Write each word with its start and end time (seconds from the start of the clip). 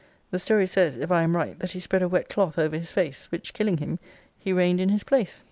The 0.31 0.39
story 0.39 0.65
says, 0.65 0.97
if 0.97 1.11
I 1.11 1.21
am 1.21 1.35
right, 1.35 1.59
that 1.59 1.73
he 1.73 1.79
spread 1.79 2.01
a 2.01 2.07
wet 2.07 2.27
cloth 2.27 2.57
over 2.57 2.75
his 2.75 2.91
face, 2.91 3.25
which 3.31 3.53
killing 3.53 3.77
him, 3.77 3.99
he 4.39 4.51
reigned 4.51 4.81
in 4.81 4.89
his 4.89 5.03
place. 5.03 5.39